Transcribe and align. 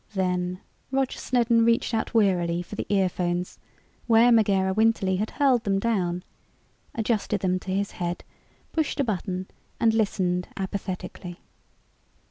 Then 0.15 0.61
Roger 0.89 1.19
Snedden 1.19 1.63
reached 1.63 1.93
out 1.93 2.11
wearily 2.11 2.63
for 2.63 2.73
the 2.75 2.87
earphones 2.89 3.59
where 4.07 4.31
Megera 4.31 4.73
Winterly 4.75 5.17
had 5.19 5.29
hurled 5.29 5.63
them 5.63 5.77
down, 5.77 6.23
adjusted 6.95 7.41
them 7.41 7.59
to 7.59 7.71
his 7.71 7.91
head, 7.91 8.23
pushed 8.71 8.99
a 8.99 9.03
button 9.03 9.45
and 9.79 9.93
listened 9.93 10.47
apathetically. 10.57 11.41